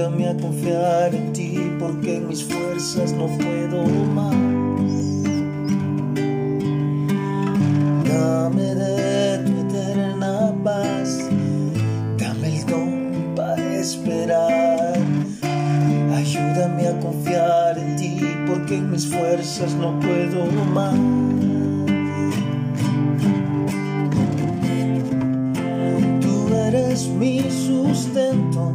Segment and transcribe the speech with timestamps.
[0.00, 3.84] Ayúdame a confiar en ti porque en mis fuerzas no puedo
[4.14, 4.34] más.
[8.08, 11.28] Dame de tu eterna paz,
[12.16, 14.96] dame el don para esperar.
[16.16, 20.94] Ayúdame a confiar en ti porque en mis fuerzas no puedo más.
[26.22, 28.72] Tú eres mi sustento.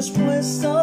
[0.00, 0.77] Tu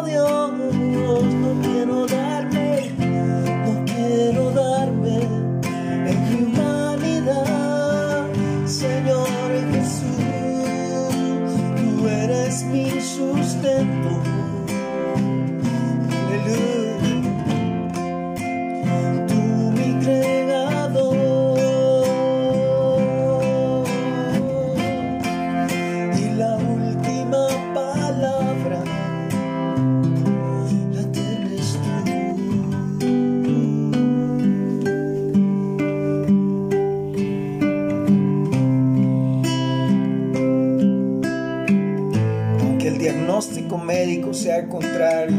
[44.58, 45.36] el contrario,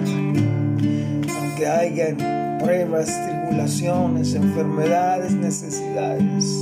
[1.39, 2.15] aunque haya
[2.59, 6.61] pruebas, tribulaciones, enfermedades, necesidades,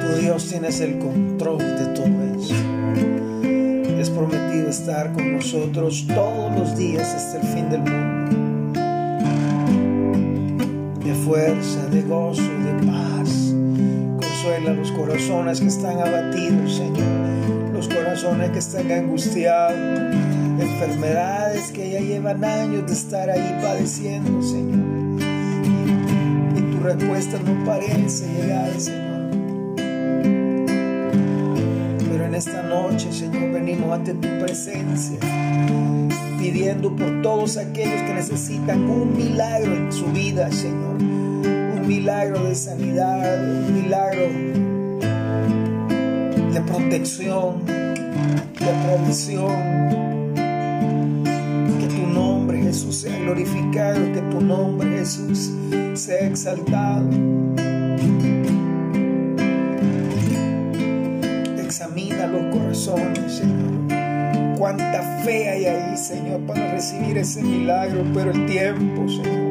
[0.00, 2.06] tu Dios tienes el control de todo
[2.38, 2.54] eso.
[3.98, 8.80] Es prometido estar con nosotros todos los días hasta el fin del mundo.
[11.04, 13.54] De fuerza, de gozo, de paz.
[14.20, 17.72] Consuela los corazones que están abatidos, Señor.
[17.74, 20.29] Los corazones que están angustiados.
[20.60, 25.20] Enfermedades que ya llevan años de estar ahí padeciendo, Señor.
[26.54, 29.20] Y tu respuesta no parece llegar, Señor.
[32.10, 35.18] Pero en esta noche, Señor, venimos ante tu presencia,
[36.38, 40.96] pidiendo por todos aquellos que necesitan un milagro en su vida, Señor.
[41.00, 44.28] Un milagro de sanidad, un milagro
[46.52, 50.09] de protección, de provisión.
[52.70, 55.50] Jesús, sea glorificado, que tu nombre, Jesús,
[55.94, 57.04] sea exaltado.
[61.58, 64.56] Examina los corazones, Señor.
[64.56, 69.50] Cuánta fe hay ahí, Señor, para recibir ese milagro, pero el tiempo, Señor.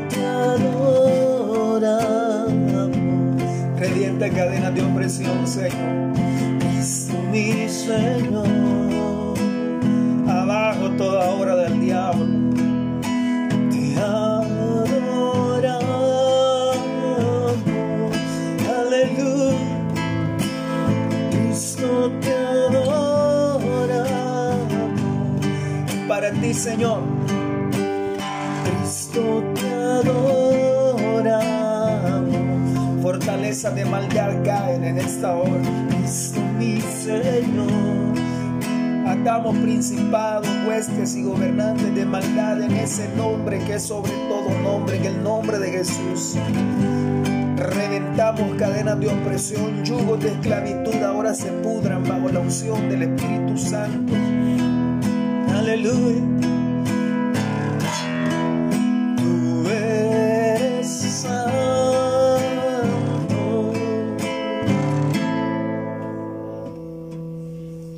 [0.00, 0.90] Te adoramos.
[3.78, 6.14] Revienta cadenas de opresión, Señor.
[6.60, 8.48] Cristo mi Señor.
[10.26, 12.24] Abajo toda obra del diablo.
[13.70, 14.76] Te adoramos,
[18.78, 19.58] aleluya.
[21.30, 22.88] Cristo te adoramos.
[26.08, 27.21] Para ti, Señor.
[33.22, 35.62] Fortaleza de maldad caen en esta hora.
[35.90, 38.18] Cristo mi Señor.
[39.06, 44.96] Atamos principados, huestes y gobernantes de maldad en ese nombre que es sobre todo nombre,
[44.96, 46.36] en el nombre de Jesús.
[47.56, 53.56] Reventamos cadenas de opresión, yugos de esclavitud, ahora se pudran bajo la unción del Espíritu
[53.56, 54.14] Santo.
[55.56, 56.41] Aleluya.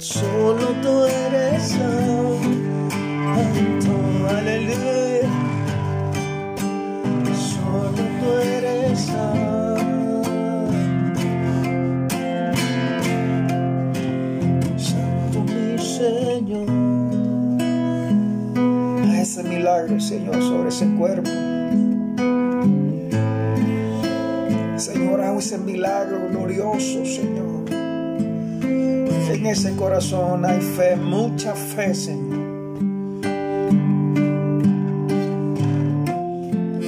[0.05, 2.39] Solo tú eres santo.
[4.29, 5.31] Aleluya.
[7.35, 10.31] Solo tú eres santo.
[14.77, 16.69] Santo mi Señor.
[19.09, 21.31] A ese milagro, Señor, sobre ese cuerpo.
[24.77, 27.54] Señor, a ese milagro glorioso, Señor.
[29.31, 32.45] En ese corazón hay fe, mucha fe, Señor.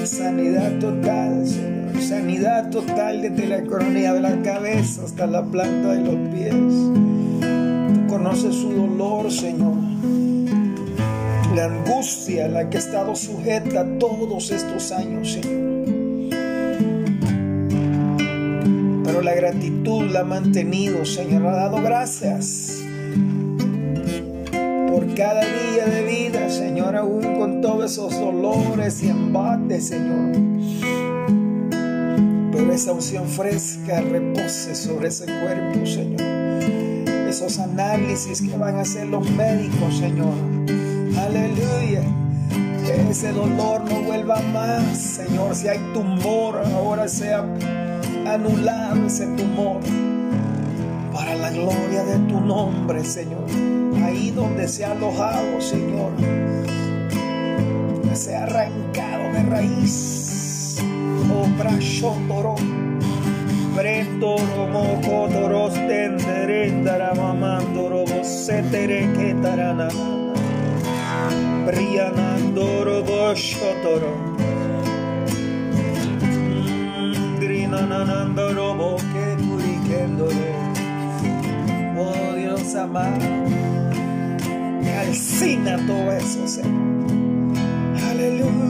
[0.04, 2.02] Sanidad total, Señor.
[2.02, 6.54] Sanidad total desde la coronilla de la cabeza hasta la planta de los pies.
[7.94, 9.74] Tú conoces su dolor, Señor.
[11.54, 15.75] La angustia a la que ha estado sujeta todos estos años, Señor.
[19.06, 21.46] Pero la gratitud la ha mantenido, Señor.
[21.46, 22.82] Ha dado gracias
[24.90, 30.32] por cada día de vida, Señor, aún con todos esos dolores y embates, Señor.
[32.50, 36.20] Pero esa unción fresca repose sobre ese cuerpo, Señor.
[37.28, 40.34] Esos análisis que van a hacer los médicos, Señor.
[41.16, 42.02] Aleluya.
[42.86, 45.54] Que ese dolor no vuelva más, Señor.
[45.54, 47.44] Si hay tumor, ahora sea
[48.26, 49.80] anulado ese tumor.
[51.12, 53.46] Para la gloria de tu nombre, Señor
[54.06, 56.12] ahí donde se ha alojado, Señor,
[58.02, 60.76] que sea arrancado de raíz.
[61.32, 62.54] Oh, brashotoro,
[63.74, 69.34] bretoro, moco, toros, tenderendara, mamandoro, bosetere, que
[71.26, 74.12] tarana, brianandoro, boshotoro,
[77.40, 80.56] grinanandoro, boque, turikendoro.
[81.98, 83.46] Oh Dios amado
[84.82, 87.06] calcina todo eso, Señor.
[88.10, 88.66] Aleluya.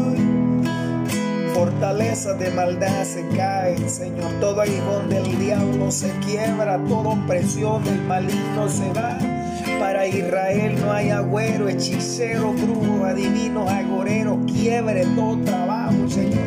[1.55, 4.31] Fortalezas de maldad se caen, Señor.
[4.41, 9.36] Todo aguijón del diablo se quiebra, toda opresión del maligno se va.
[9.79, 16.45] Para Israel no hay agüero, hechicero, brujo, adivino, agorero, quiebre todo trabajo, Señor.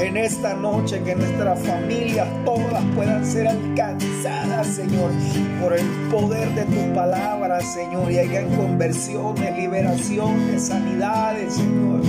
[0.00, 5.10] En esta noche que nuestras familias todas puedan ser alcanzadas, Señor,
[5.60, 12.02] por el poder de tu palabra, Señor, y hayan conversiones, liberaciones, sanidades, Señor.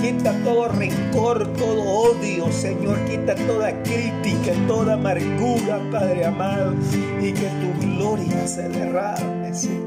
[0.00, 2.98] Quita todo rencor, todo odio, Señor.
[3.06, 6.74] Quita toda crítica, toda amargura, Padre amado.
[7.20, 9.85] Y que tu gloria se derrame, Señor.